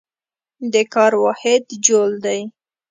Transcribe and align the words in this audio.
د 0.73 0.75
کار 0.93 1.13
واحد 1.23 1.63
جول 1.85 2.11
دی. 2.25 2.39